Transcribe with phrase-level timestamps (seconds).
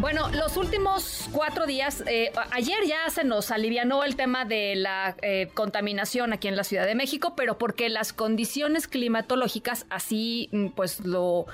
[0.00, 5.14] Bueno, los últimos cuatro días, eh, ayer ya se nos alivianó el tema de la
[5.20, 10.68] eh, contaminación aquí en la Ciudad de México, pero porque las condiciones climatológicas así mm,
[10.68, 11.44] pues lo,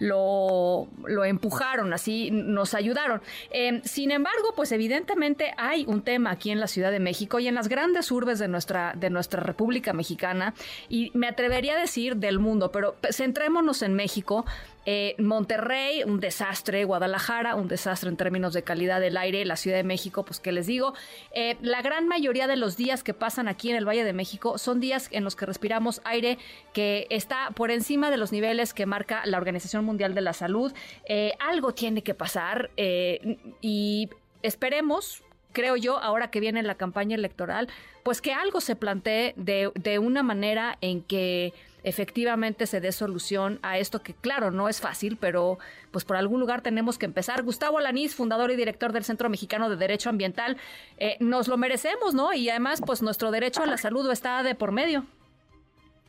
[0.00, 3.22] lo, lo empujaron, así nos ayudaron.
[3.52, 7.46] Em, sin embargo, pues evidentemente hay un tema aquí en la Ciudad de México y
[7.46, 10.54] en las grandes urbes de nuestra, de nuestra República Mexicana,
[10.88, 14.44] y me atrevería a decir del mundo, pero centrémonos en México.
[14.84, 19.76] Eh, Monterrey, un desastre, Guadalajara, un desastre en términos de calidad del aire, la Ciudad
[19.76, 20.94] de México, pues qué les digo,
[21.32, 24.58] eh, la gran mayoría de los días que pasan aquí en el Valle de México
[24.58, 26.38] son días en los que respiramos aire
[26.72, 30.72] que está por encima de los niveles que marca la Organización Mundial de la Salud.
[31.06, 34.08] Eh, algo tiene que pasar y
[34.42, 37.68] esperemos creo yo, ahora que viene la campaña electoral,
[38.02, 41.52] pues que algo se plantee de, de una manera en que
[41.84, 45.58] efectivamente se dé solución a esto que claro, no es fácil, pero
[45.90, 47.42] pues por algún lugar tenemos que empezar.
[47.42, 50.56] Gustavo Alanís, fundador y director del Centro Mexicano de Derecho Ambiental,
[50.98, 52.32] eh, nos lo merecemos, ¿no?
[52.32, 55.04] Y además pues nuestro derecho a la salud está de por medio.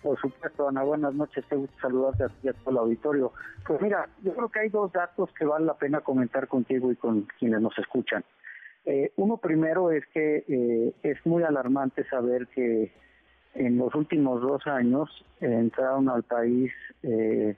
[0.04, 3.32] Por supuesto, Ana, buenas noches, te gusto saludarte a ti a todo el auditorio.
[3.66, 6.98] Pues mira, yo creo que hay dos datos que vale la pena comentar contigo y
[6.98, 8.24] con quienes nos escuchan.
[8.86, 12.92] Eh, uno primero es que eh, es muy alarmante saber que
[13.56, 15.10] en los últimos dos años
[15.40, 16.72] entraron al país
[17.04, 17.56] eh,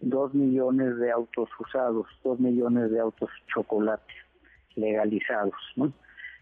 [0.00, 4.16] dos millones de autos usados, dos millones de autos chocolates
[4.76, 5.54] legalizados.
[5.76, 5.92] ¿no?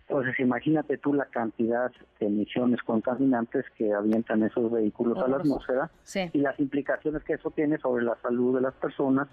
[0.09, 1.91] Entonces, imagínate tú la cantidad
[2.21, 5.91] de emisiones contaminantes que avientan esos vehículos a la atmósfera
[6.33, 9.29] y las implicaciones que eso tiene sobre la salud de las personas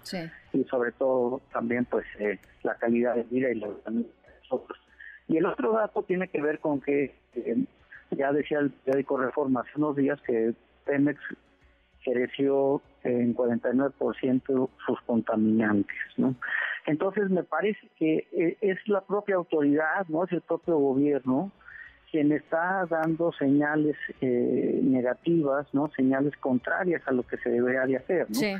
[0.52, 4.04] y sobre todo también pues eh, la calidad de vida y la de
[4.42, 4.78] nosotros.
[5.28, 7.64] Y el otro dato tiene que ver con que eh,
[8.16, 11.20] ya decía el periódico Reforma hace unos días que Pemex
[12.04, 16.34] creció en 49% sus contaminantes, ¿no?
[16.86, 21.50] Entonces me parece que eh, es la propia autoridad, no es el propio gobierno
[22.10, 27.96] quien está dando señales eh, negativas, no señales contrarias a lo que se debería de
[27.96, 28.34] hacer, ¿no?
[28.34, 28.54] Sí.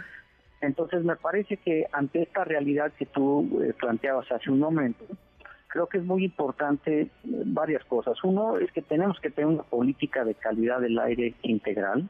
[0.60, 5.04] Entonces me parece que ante esta realidad que tú eh, planteabas hace un momento,
[5.74, 8.16] creo que es muy importante eh, varias cosas.
[8.22, 12.08] Uno es que tenemos que tener una política de calidad del aire integral,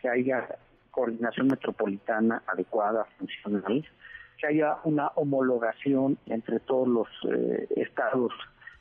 [0.00, 0.56] que haya
[0.90, 3.84] coordinación metropolitana adecuada, funcional,
[4.38, 8.32] que haya una homologación entre todos los eh, estados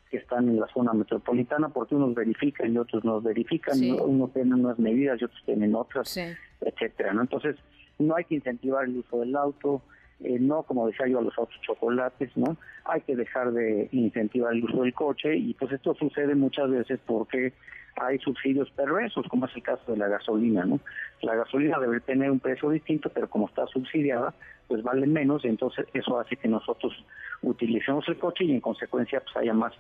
[0.10, 4.54] que están en la zona metropolitana, porque unos verifican y otros no verifican, unos tienen
[4.54, 6.16] unas medidas y otros tienen otras,
[6.62, 7.14] etcétera.
[7.14, 7.24] ¿no?
[7.24, 7.58] Entonces,
[8.00, 9.82] no hay que incentivar el uso del auto,
[10.24, 12.58] eh, no como decía yo a los autos chocolates, ¿no?
[12.86, 17.00] Hay que dejar de incentivar el uso del coche y pues esto sucede muchas veces
[17.06, 17.54] porque
[17.96, 20.80] hay subsidios perversos, como es el caso de la gasolina, ¿no?
[21.22, 24.34] La gasolina debe tener un precio distinto, pero como está subsidiada,
[24.68, 26.94] pues vale menos, y entonces eso hace que nosotros
[27.42, 29.74] utilicemos el coche y en consecuencia pues haya más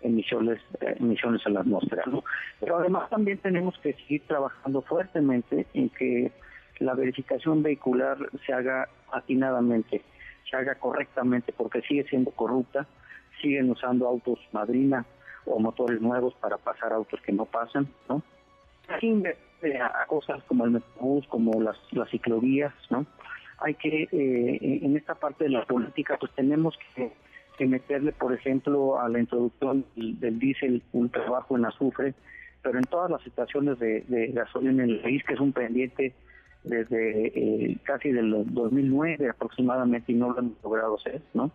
[0.00, 2.22] emisiones eh, emisiones a la atmósfera, ¿no?
[2.60, 6.32] Pero además también tenemos que seguir trabajando fuertemente en que
[6.78, 10.02] la verificación vehicular se haga atinadamente,
[10.48, 12.86] se haga correctamente, porque sigue siendo corrupta,
[13.40, 15.04] siguen usando autos madrina
[15.44, 18.22] o motores nuevos para pasar autos que no pasan, ¿no?
[19.62, 23.06] Eh, a cosas como el metrobús, como las, las ciclovías, ¿no?
[23.58, 27.10] Hay que, eh, en esta parte de la política, pues tenemos que,
[27.66, 32.12] meterle, por ejemplo, a la introducción del, diésel un trabajo en azufre,
[32.62, 36.12] pero en todas las situaciones de, de gasolina en el país, que es un pendiente
[36.66, 41.50] desde eh, casi del 2009 aproximadamente y no lo hemos logrado hacer, ¿no?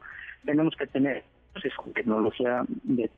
[0.45, 1.23] Tenemos que tener
[1.53, 3.09] pues, tecnología de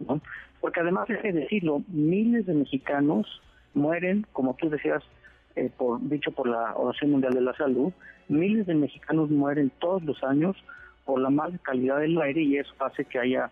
[0.00, 0.20] ¿no?
[0.60, 3.26] Porque además, hay decirlo, miles de mexicanos
[3.74, 5.02] mueren, como tú decías,
[5.56, 7.92] eh, por dicho por la Organización Mundial de la Salud,
[8.28, 10.56] miles de mexicanos mueren todos los años
[11.04, 13.50] por la mala calidad del aire y eso hace que haya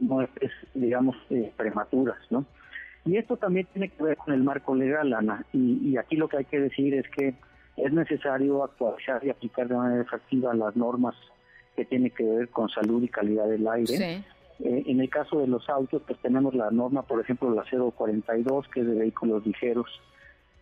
[0.00, 2.44] muertes, digamos, eh, prematuras, ¿no?
[3.04, 5.44] Y esto también tiene que ver con el marco legal, Ana.
[5.52, 7.34] Y, aquí lo que hay que decir es que
[7.76, 11.14] es necesario actualizar y aplicar de manera efectiva las normas
[11.74, 14.24] que tienen que ver con salud y calidad del aire.
[14.60, 18.68] Eh, en el caso de los autos, pues tenemos la norma, por ejemplo, la 042,
[18.68, 19.88] que es de vehículos ligeros,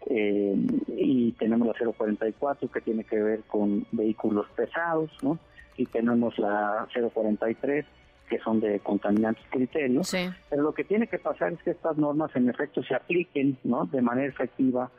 [0.06, 0.56] eh,
[0.96, 5.38] y tenemos la 044, que tiene que ver con vehículos pesados, ¿no?
[5.76, 7.84] Y tenemos la 043,
[8.30, 10.14] que son de contaminantes criterios,
[10.48, 13.86] pero lo que tiene que pasar es que estas normas en efecto se apliquen ¿no?
[13.86, 14.90] de manera efectiva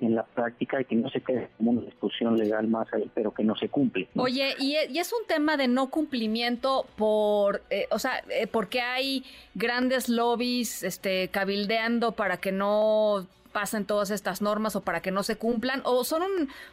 [0.00, 3.32] en la práctica y que no se quede como una discusión legal más ahí, pero
[3.32, 4.08] que no se cumple.
[4.16, 9.24] Oye, y, es un tema de no cumplimiento por, eh, o sea, eh, porque hay
[9.54, 15.22] grandes lobbies este, cabildeando para que no pasen todas estas normas o para que no
[15.22, 16.22] se cumplan o son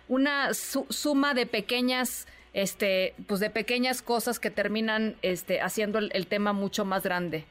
[0.08, 2.28] una suma de pequeñas
[2.58, 7.46] este pues de pequeñas cosas que terminan este haciendo el, tema mucho más grande.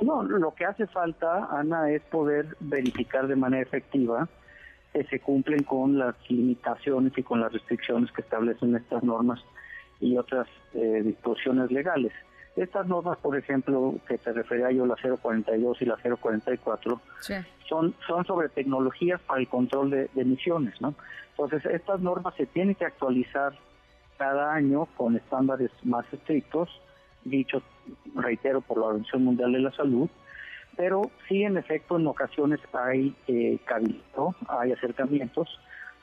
[0.00, 4.28] No, lo que hace falta, Ana, es poder verificar de manera efectiva
[4.92, 9.40] que se cumplen con las limitaciones y con las restricciones que establecen estas normas
[10.00, 12.12] y otras eh, disposiciones legales.
[12.54, 17.00] Estas normas, por ejemplo, que te refería yo, la 042 y la 044,
[17.68, 20.94] son, son sobre tecnologías para el control de, emisiones, ¿no?
[21.30, 23.52] Entonces, estas normas se tienen que actualizar
[24.18, 26.68] cada año con estándares más estrictos,
[27.24, 27.62] dichos,
[28.14, 30.08] reitero, por la Organización Mundial de la Salud,
[30.76, 35.48] pero sí, en efecto, en ocasiones hay eh, cabildo, hay acercamientos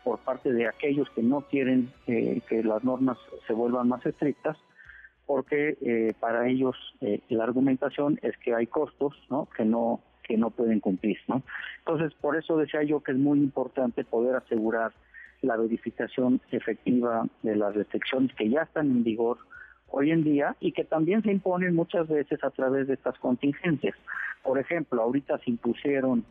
[0.04, 3.18] por parte de aquellos que no quieren eh, que las normas
[3.48, 4.58] se vuelvan más estrictas,
[5.26, 9.14] porque eh, para ellos eh, la argumentación es que hay costos
[9.58, 11.18] que no que no pueden cumplir.
[11.28, 11.44] ¿no?
[11.80, 14.92] Entonces, por eso decía yo que es muy importante poder asegurar
[15.45, 19.38] la verificación efectiva de las restricciones que ya están en vigor
[19.88, 23.95] hoy en día y que también se imponen muchas veces a través de estas contingencias.
[24.44, 26.25] Por ejemplo, ahorita se impusieron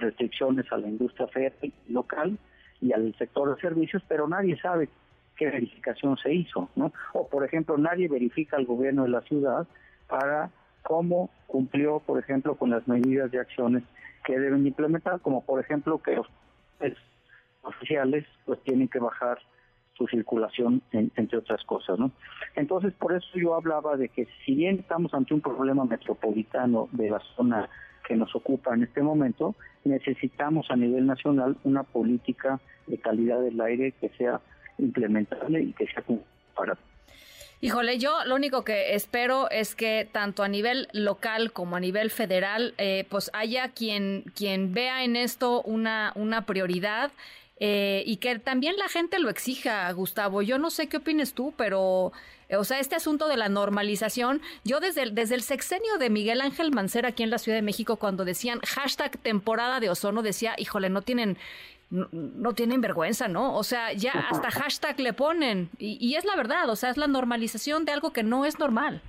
[0.00, 2.38] restricciones a la industria fértil local,
[2.80, 4.88] y al sector de servicios, pero nadie sabe
[5.36, 6.92] qué verificación se hizo, ¿no?
[7.14, 9.66] O por ejemplo, nadie verifica al gobierno de la ciudad
[10.08, 10.50] para
[10.82, 13.82] cómo cumplió, por ejemplo, con las medidas de acciones
[14.24, 16.26] que deben implementar, como por ejemplo que los
[17.66, 19.38] oficiales pues tienen que bajar
[19.96, 22.10] su circulación, entre otras cosas, ¿no?
[22.54, 27.10] Entonces, por eso yo hablaba de que si bien estamos ante un problema metropolitano de
[27.10, 27.68] la zona
[28.06, 29.54] que nos ocupa en este momento,
[29.84, 34.40] necesitamos a nivel nacional una política de calidad del aire que sea
[34.78, 36.04] implementable y que sea
[36.54, 36.76] para
[37.62, 42.10] Híjole, yo lo único que espero es que tanto a nivel local como a nivel
[42.10, 47.10] federal, eh, pues haya quien, quien vea en esto una, una prioridad
[47.58, 50.42] eh, y que también la gente lo exija, Gustavo.
[50.42, 52.12] Yo no sé qué opines tú, pero,
[52.50, 56.40] o sea, este asunto de la normalización, yo desde el, desde el sexenio de Miguel
[56.42, 60.54] Ángel Mancera aquí en la Ciudad de México, cuando decían hashtag temporada de ozono, decía,
[60.58, 61.36] híjole, no tienen...
[61.88, 63.54] No, tienen vergüenza, ¿no?
[63.54, 65.70] O sea, ya hasta hashtag le ponen.
[65.78, 68.58] Y, y es la verdad, o sea, es la normalización de algo que no es
[68.58, 69.00] normal.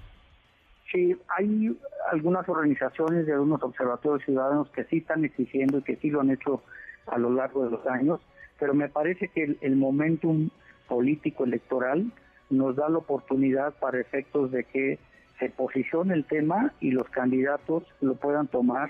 [0.92, 1.76] Sí, hay
[2.12, 6.30] algunas organizaciones de algunos observatorios ciudadanos que sí están exigiendo y que sí lo han
[6.30, 6.62] hecho
[7.08, 8.20] a lo largo de los años
[8.60, 10.50] pero me parece que el, momentum
[10.88, 12.12] político electoral
[12.50, 15.00] nos da la oportunidad para efectos de que
[15.40, 18.90] se posicione el tema y los candidatos lo puedan tomar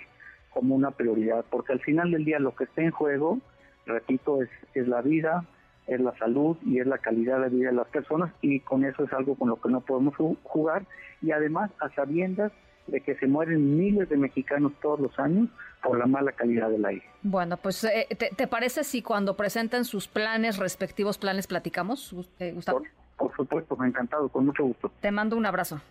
[0.51, 3.39] como una prioridad, porque al final del día lo que está en juego,
[3.85, 5.45] repito, es, es la vida,
[5.87, 9.03] es la salud y es la calidad de vida de las personas y con eso
[9.03, 10.85] es algo con lo que no podemos jugar
[11.21, 12.51] y además a sabiendas
[12.87, 15.49] de que se mueren miles de mexicanos todos los años
[15.83, 17.03] por la mala calidad del aire.
[17.21, 22.83] Bueno, pues eh, ¿te, parece si cuando presenten sus planes, respectivos planes, platicamos, eh, Gustavo?
[23.17, 24.91] Por, supuesto, me ha encantado, con mucho gusto.
[25.01, 25.81] Te mando un abrazo.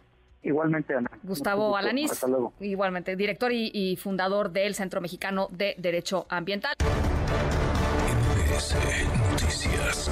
[0.43, 1.11] Igualmente, Ana.
[1.25, 2.53] Gustavo Alanís, Hasta luego.
[2.61, 6.75] igualmente, director y, fundador del Centro Mexicano de Derecho Ambiental.
[9.33, 10.11] Noticias.